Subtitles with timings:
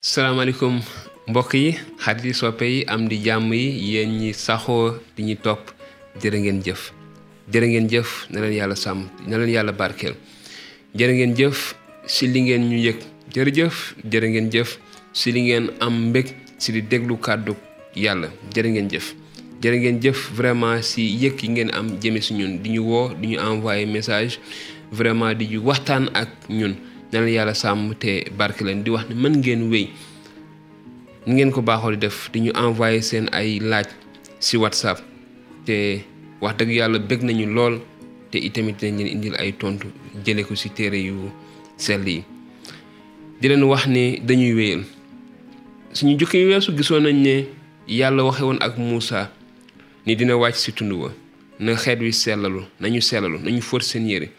[0.00, 0.78] salaamaaleykum
[1.26, 5.72] mbokk yi xarit soppe am di jàmm yi yéen ñi saxoo di ñu topp
[6.22, 6.92] jërë ngeen jëf.
[7.52, 10.14] Jërë ngeen jëf na leen yàlla sàmm na leen yàlla barkeel.
[10.94, 11.74] Jërë ngeen jëf
[12.06, 12.98] si li ngeen ñu yëg.
[13.34, 14.78] Jërëjëf jërë ngeen jëf
[15.12, 17.56] si li ngeen am mbég si di déglu kàddu
[17.96, 18.30] yàlla.
[18.54, 19.14] Jërë ngeen jëf.
[19.62, 22.62] Jërë ngeen jëf vraiment si yëg yi ngeen am jëme si ñun.
[22.62, 24.38] Di ñu woo di ñu envoyé message
[24.92, 26.76] vraiment di ñu waxtaan ak ñun
[27.12, 29.88] na leen yàlla sàmm te barke leen di wax ne mën ngeen wéy
[31.28, 32.30] ni ngeen ko baaxoo di def.
[32.32, 33.84] Di ñu envoyé seen ay laaj
[34.40, 34.98] si whatsapp.
[35.68, 36.00] Te
[36.40, 37.80] wax dëgg yàlla bëgg nañu lool.
[38.32, 39.88] Te itamit dinañ leen indil ay tontu
[40.24, 41.28] jële ko si téere yu
[41.76, 42.24] sell yi.
[43.40, 44.82] Di leen wax ne dañuy wéyal.
[45.92, 47.46] Suñu jukki weesu gisoon nañ ne
[47.88, 49.30] yàlla waxe woon ak Muusa
[50.06, 51.10] ni dina wàcc si tund wa.
[51.60, 54.30] Na xeet wi sellalu nañu sellalu nañu fóot seen yére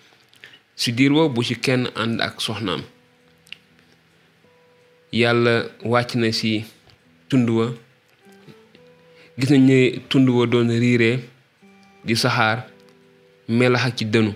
[0.80, 2.82] si diir woo bu ci kenn ànd ak soxnaam.
[5.12, 6.64] Yàlla wàcc na si
[7.30, 7.66] tund wa.
[9.38, 11.20] Gis nañ ne tund wa doon riiree
[12.06, 12.64] di saxaar
[13.50, 14.32] melax ak ci dënu.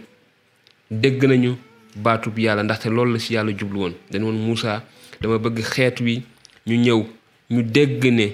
[0.92, 1.56] Dégg nañu
[1.96, 3.94] baatub yàlla ndaxte loolu la si yàlla jublu woon.
[4.12, 4.84] Dañu woon Muusa
[5.22, 6.24] dama bëgg xeet wi
[6.68, 7.06] ñu ñëw
[7.52, 8.26] ñu dégg ne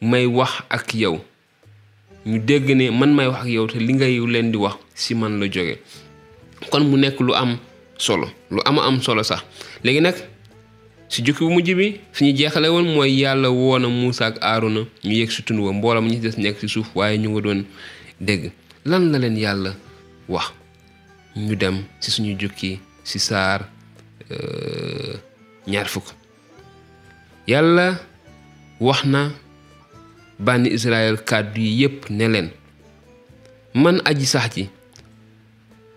[0.00, 1.20] may wax ak yow.
[2.24, 5.14] Ñu dégg ne man may wax ak yow te li ngay leen di wax si
[5.14, 5.76] man la jóge.
[6.70, 7.58] Kon mu nekk lu am
[7.98, 9.42] solo lu ama am solo sax.
[9.84, 10.14] Léegi nag
[11.08, 14.80] si jukki bu mujj bi fi ñu jeexale woon mooy yàlla woona Muusa ak Aaruna
[15.04, 17.40] ñu yegg si tund wa mbooloo mu ñu des nekk si suuf waaye ñu nga
[17.40, 17.64] doon
[18.20, 18.50] dégg.
[18.84, 19.74] Lan la leen yàlla
[20.28, 20.52] wax?
[21.36, 23.68] Ñu dem si suñu jukki si saar
[25.66, 26.14] ñaar fukk.
[27.46, 27.98] Yàlla
[28.80, 29.30] wax na
[30.38, 32.48] bànni Israël kàddu yi ne leen
[33.74, 34.68] man aji sax ji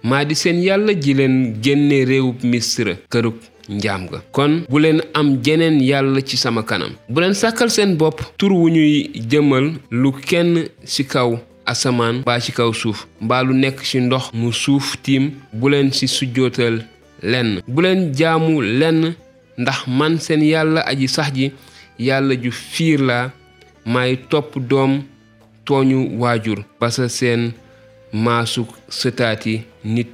[0.04, 3.36] maa di seen yàlla ji leen génne réewub misra kërug
[3.70, 4.20] njaam ga.
[4.32, 6.92] kon bu leen am jeneen yàlla ci sama kanam.
[7.10, 12.40] bu leen sàkkal seen bopp tur wu ñuy jëmal lu kenn ci kaw asamaan mbaa
[12.40, 16.84] ci kaw suuf mbaa lu nekk ci ndox mu suuf tiim bu leen ci sujjootal
[17.22, 17.62] lenn.
[17.68, 19.14] bu leen jaamu lenn
[19.58, 21.52] ndax man seen yàlla aji sax ji
[22.00, 23.32] yàlla ju fiir laa
[23.86, 25.04] may topp doom
[25.66, 27.52] tooñu waajur ba sa seen
[28.14, 30.10] maasuk sëtaati nit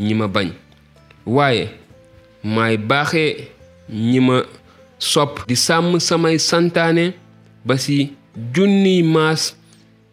[0.00, 0.48] ñi ma bañ.
[1.26, 1.68] Waaye
[2.44, 3.48] maay baaxe
[3.90, 4.42] ñi ma
[4.98, 7.14] sopp di sàmm samay santaane
[7.64, 8.12] ba ci
[8.54, 9.56] junniy maas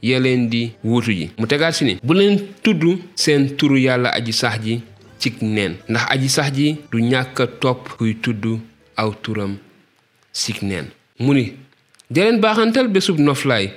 [0.01, 1.29] ya di wuutu ji.
[1.37, 2.83] Mu tegaat si ni bu leen tudd
[3.15, 4.81] seen turu yàlla aji sax ji
[5.19, 5.75] cig neen.
[5.89, 8.59] Ndax aji sax ji du ñàkk a topp kuy tudd
[8.97, 9.57] aw turam
[10.31, 10.85] cig neen.
[11.19, 11.53] Mu ni
[12.09, 13.69] deleen baaxantal bésub noflaay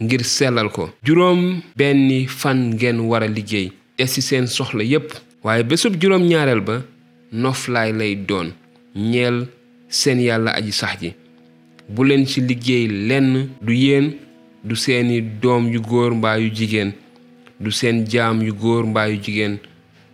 [0.00, 0.90] ngir sellal ko.
[1.04, 5.12] Juróom benni fan ngeen war a liggéey des ci seen soxla yépp.
[5.42, 6.82] Waaye bésub juróom ñaareel ba
[7.32, 8.52] noflaay lay doon.
[8.94, 9.46] Ñeel
[9.88, 11.14] seen yàlla aji sax ji.
[11.88, 14.12] Bu leen ci liggéey lenn du yéen
[14.64, 16.92] du seeni doom yu góor mbaa jigéen
[17.60, 18.84] du seen jaam yu góor
[19.22, 19.58] jigéen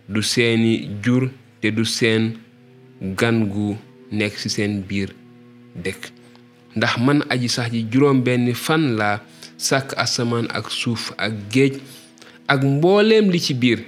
[0.09, 1.29] du seeni jur
[1.61, 2.33] te du seen
[3.01, 3.77] gan gu
[4.13, 5.11] nekk ci seen biir
[5.77, 6.13] dëkk.
[6.77, 9.21] Ndax man aji sax ji juróom benni fan laa
[9.65, 11.81] sàkk asamaan ak suuf ak géej
[12.49, 13.81] ak mbooleem li ci biir.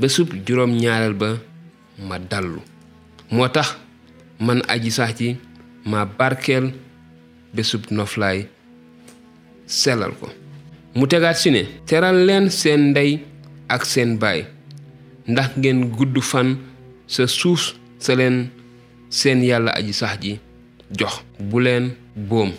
[0.00, 1.36] Bésub juróom ñaareel ba
[2.00, 2.60] ma dallu.
[3.30, 3.48] Moo
[4.40, 5.36] man aji sax ji
[5.84, 6.72] ma barkeel
[7.54, 8.46] bésub noflaay
[9.66, 10.28] sellal ko.
[10.96, 13.20] Mu tegaat si ne teral leen seen ndey
[13.68, 14.44] ak seen baay.
[15.28, 16.56] Ndax ngeen gudd fan
[17.06, 18.48] sa suuf sa leen
[19.10, 20.38] seen yàlla aji sax ji
[20.96, 21.20] jox.
[21.40, 22.52] Bu leen boom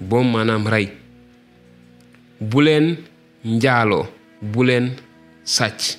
[0.00, 0.88] boom maanaam rey
[2.40, 2.96] bu leen
[3.44, 4.06] njaaloo
[4.42, 4.90] bu leen
[5.44, 5.98] sàcc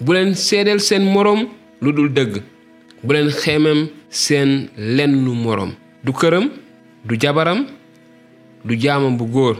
[0.00, 1.48] bu leen seedeel seen moroom
[1.80, 2.42] lu dul dëgg
[3.02, 5.72] bu leen xeemem seen lennu moroom
[6.04, 6.50] du këram
[7.04, 7.66] du jabaram
[8.64, 9.56] du jaamam bu góor.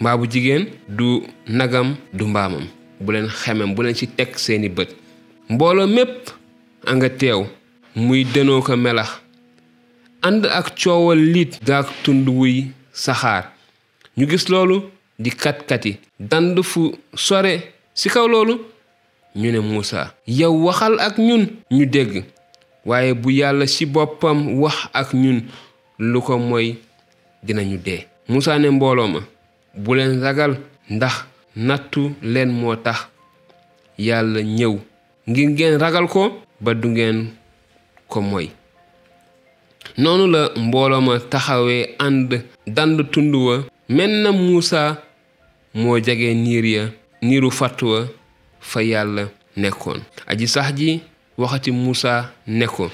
[0.00, 2.64] Mbaa bu jigéen du nagam du mbaamam.
[3.00, 4.88] Bu leen xemem bu leen ci teg seeni bët.
[5.50, 6.30] Mbooloo mépp
[6.86, 7.08] a nga
[7.96, 9.08] muy dënoo ko melax
[10.22, 13.52] ànd ak coowal liit gaak tund wuy saxaar.
[14.16, 14.82] Ñu gis loolu
[15.18, 15.98] di kat-kati.
[16.20, 18.54] Dand fu sore ci kaw loolu
[19.36, 22.24] ñu ne Muusa yow waxal ak ñun ñu dégg.
[22.84, 25.42] Waaye bu yàlla ci boppam wax ak ñun
[25.98, 26.76] lu ko mooy
[27.42, 28.06] dinañu dee.
[28.28, 29.20] Muusa ne mbooloo ma
[29.74, 30.56] bu leen ragal
[30.90, 31.24] ndax
[31.56, 33.08] nattu leen moo tax
[33.98, 34.78] yàlla ñëw.
[35.28, 37.28] Ngir ngeen ragal ko ba du ngeen
[38.08, 38.48] ko moy
[39.98, 43.64] noonu la mbooloo ma taxawee ànd dand tund wa.
[43.88, 45.02] Mel na Muusa
[45.74, 46.82] moo jege niir ya
[47.22, 48.06] niiru fàtt wa
[48.60, 50.00] fa yàlla nekkoon.
[50.26, 51.00] Aji sax ji
[51.38, 52.90] waxati Muusa ne ko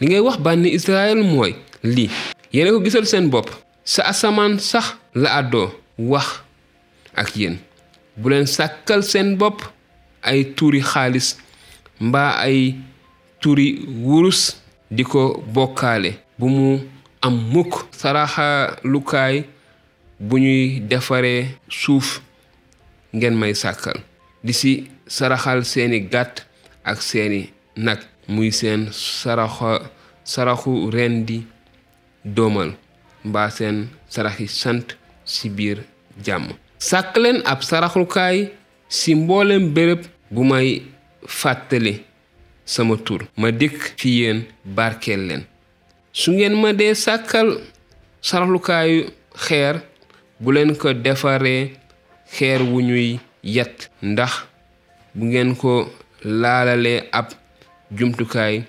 [0.00, 2.10] li ngay wax bànni Israël mooy lii.
[2.52, 3.50] Yéena ko gisal seen bopp.
[3.84, 5.68] Sa asamaan sax la àddoo
[5.98, 6.40] wax
[7.14, 7.58] ak yéen.
[8.16, 9.60] Bu leen sàkkal seen bopp
[10.22, 11.36] ay tuuri xaalis
[12.00, 12.74] mbaa ay
[13.40, 14.56] tuuri wurus
[14.94, 16.10] di ko bokkaale.
[16.38, 16.78] Bu mu
[17.22, 19.44] am mukk saraxalukaay
[20.20, 22.20] bu ñuy defaree suuf
[23.14, 23.98] ngeen may sàkkal.
[24.44, 24.72] Di si
[25.06, 26.46] saraxal seeni gàtt
[26.84, 27.98] ak seeni nag
[28.28, 28.88] muy seen
[30.24, 31.38] saraxu ren di
[32.24, 32.70] doomal
[33.24, 34.86] mbaa seen saraxi sant
[35.24, 35.78] ci biir
[36.24, 36.48] jàmm.
[36.78, 38.50] Sàkk ab saraxukaay
[38.88, 40.82] ci mboolem béréb bu may
[41.26, 41.94] fàttali.
[42.64, 43.22] Sama tur.
[43.36, 45.42] Ma dikk fi yéen barkeel leen.
[46.12, 47.48] Su ngeen ma dee sàkkal
[48.22, 49.10] saraxlukaayu
[49.44, 49.80] xeer
[50.40, 51.72] bu leen ko defaree
[52.34, 54.32] xeer wu ñuy yet ndax
[55.14, 55.90] bu ngeen ko
[56.24, 57.28] laalalee ab
[57.90, 58.62] jumtukaay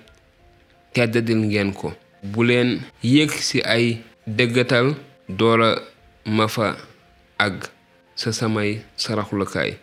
[0.92, 1.92] teddadil ngeen ko.
[2.22, 4.94] Bu leen yéeg ci ay dëggatal
[5.28, 5.70] doora
[6.26, 6.76] ma fa
[7.38, 7.62] àgg
[8.14, 9.76] sa samay saraxlukaay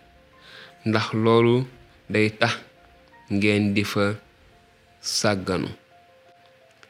[0.86, 1.66] ndax loolu
[2.09, 2.54] day tax
[3.31, 4.15] ngeen di fa
[5.01, 5.67] sàgganu.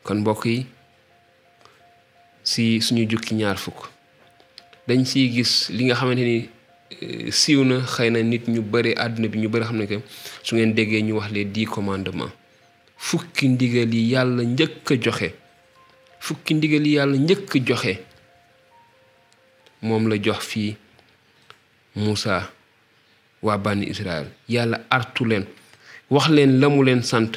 [0.04, 0.66] Kon mbokk yi
[2.44, 3.88] ci suñu jukki ñaar fukk
[4.88, 6.50] dañ ciy gis li nga xamante ni
[7.32, 9.98] siiw na xëy na nit ñu bëri àdduna bi ñu bëri xam ne que
[10.44, 12.32] su ngeen déggee ñu wax les dix commandements.
[12.98, 15.30] Fukki ndigal yi yàlla njëkk a joxe
[16.20, 17.94] fukki ndigal yi yàlla njëkk joxe
[19.82, 20.76] moom la jox fii
[21.96, 22.50] Moussa
[23.42, 23.60] waa
[23.94, 24.28] Israël.
[24.50, 25.46] Yàlla artu leen
[26.10, 27.32] wax leen la mu leen sant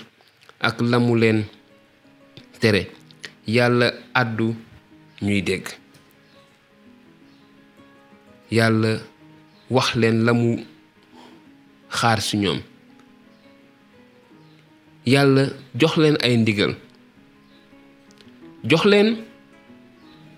[0.60, 1.44] ak la mu leen
[2.60, 2.90] tere.
[3.46, 4.54] Yàlla àddu
[5.22, 5.66] ñuy dégg.
[8.50, 8.98] Yàlla
[9.70, 10.56] wax leen la mu
[11.90, 12.60] xaar ci ñoom.
[15.06, 15.44] Yàlla
[15.80, 16.74] jox leen ay ndigal.
[18.64, 19.16] Jox leen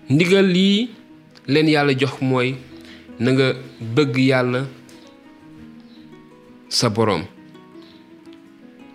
[0.09, 0.89] ndigal lii
[1.47, 2.55] leen yàlla jox mooy
[3.19, 3.47] na nga
[3.95, 4.61] bëgg yàlla
[6.69, 7.23] sa boroom.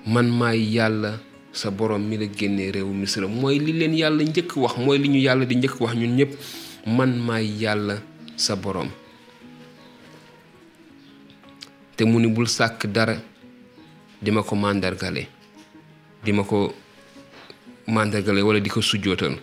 [0.07, 1.19] Man maay yàlla
[1.53, 5.09] sa boroom mi la génnee réewu misra mooy li leen yàlla njëkk wax mooy li
[5.09, 6.33] ñu yàlla di njëkk wax ñun ñépp
[6.87, 8.03] man maay yàlla
[8.37, 8.89] sa boroom
[11.97, 13.17] te mu ni bul sàkk dara
[14.23, 15.27] di ma ko màndargale
[16.49, 16.75] ko
[17.87, 19.37] màndargale wala di ko sujjootal.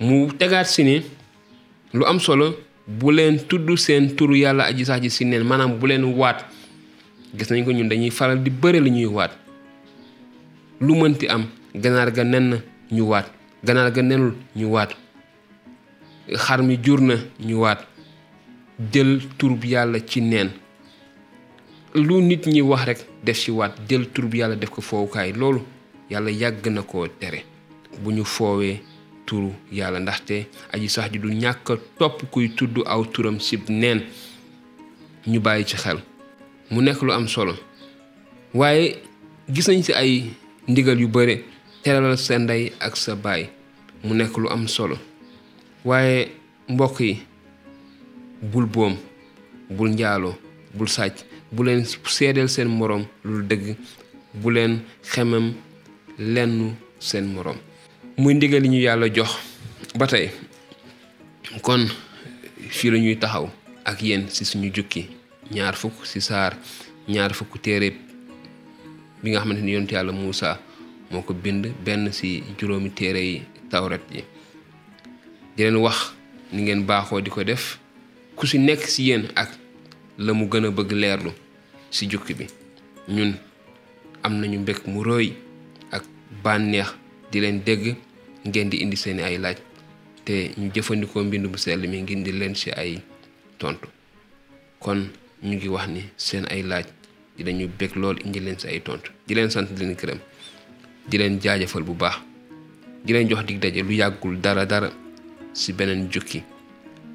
[0.00, 1.02] Mu tegaat si
[1.92, 2.56] lu am solo
[2.86, 6.44] bu leen tudd seen turu yàlla aji sax ji si neen maanaam bu leen waat.
[7.36, 9.43] Gis nañ ko ñun dañuy faral di bëre li ñuy waat
[10.80, 12.56] lu mënti am ganaar ga nen na
[12.90, 13.26] ñu waat.
[13.64, 14.90] Ganaar ga nenul ñu waat.
[16.36, 17.78] Xar mi jur na ñu waat.
[18.92, 20.50] Jël turub yàlla ci neen.
[21.94, 23.74] Lu nit ñi wax rek def ci waat.
[23.88, 25.62] Jël turub yàlla def ko foowukaay loolu
[26.10, 27.44] yàlla yàgg na koo tere.
[28.02, 28.80] Bu ñu foowee
[29.26, 34.02] turu yàlla ndaxte aji sax ji du ñàkk topp kuy tudd aw turam sib neen.
[35.26, 35.98] Ñu bàyyi ci xel.
[36.70, 37.54] Mu nekk lu am solo.
[38.52, 38.98] Waaye
[39.48, 40.30] gis nañ ci ay
[40.68, 41.44] ndigal yu bare
[41.82, 43.48] teralal sa ndey ak sa baay.
[44.04, 44.96] Mu nekk lu am solo.
[45.84, 46.28] Waaye
[46.68, 47.22] mbokk yi
[48.42, 48.96] bul boom
[49.70, 50.34] bul njaaloo
[50.74, 53.76] bul sàcc bu leen seedeel seen moroom lu dëgg
[54.34, 55.52] bu leen xemam
[56.18, 57.56] lenn seen moroom.
[58.18, 59.30] Muy ndigal li ñu yàlla jox
[59.98, 60.30] ba tey.
[61.62, 61.86] Kon
[62.68, 63.48] fii la ñuy taxaw
[63.84, 65.06] ak yéen ci suñu jukki.
[65.52, 66.56] Ñaar fukk ci saar
[67.08, 67.92] ñaar fukk téere
[69.24, 70.60] bi nga xamante ni yonent yàlla Muusa
[71.10, 74.20] moo ko bind benn ci juróomi téere yi tawret yi.
[75.56, 76.12] Di leen wax
[76.52, 77.80] ni ngeen baaxoo di ko def
[78.36, 79.48] ku ci nekk ci yéen ak
[80.20, 81.32] la mu bëgg leerlu
[81.90, 82.46] ci jukki bi.
[83.08, 83.32] Ñun
[84.22, 85.32] am nañu mbég mu rëy
[85.90, 86.04] ak
[86.44, 86.92] bànneex
[87.32, 87.96] di leen dégg
[88.44, 89.56] ngeen di indi seeni ay laaj
[90.24, 93.00] te ñu jëfandikoo mbind bu sell mi ngir di leen ci ay
[93.58, 93.88] tontu.
[94.80, 95.08] Kon
[95.42, 96.84] ñu ngi wax ni seen ay laaj
[97.36, 99.10] dinañu bég lool indi leen ci ay tontu.
[99.26, 100.18] Di leen sant di leen gërëm.
[101.08, 102.16] Di leen jaajëfal bu baax.
[103.04, 104.90] Di leen jox dig daje lu yàggul dara dara
[105.52, 106.42] ci beneen jukki.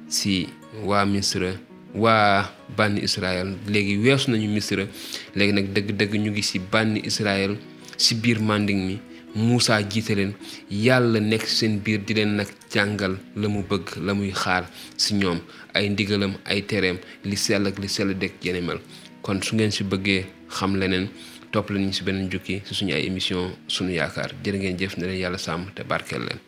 [0.08, 0.48] Ci
[0.84, 1.52] waa Misra
[1.94, 4.84] waa bànni Israël léegi weesu nañu Misra.
[5.34, 7.56] Léegi nag dëgg-dëgg ñu ngi ci bànni Israël
[7.96, 8.98] ci biir manding mi.
[9.34, 10.32] Moussa jiite leen.
[10.70, 15.40] Yàlla nekk seen biir di leen nag jàngal la mu bëgg la xaar ci ñoom.
[15.72, 18.80] Ay ndigalam ay tereem li sell ak li sell dëkk yene mel
[19.22, 21.08] kon su ngeen ci bëggee xam leneen
[21.52, 24.30] topp lañu ci beneen jukki ci suñu ay émission suñu yaakaar.
[24.44, 26.40] Jërë ngeen jëf leen yàlla sàmm te barkeel leen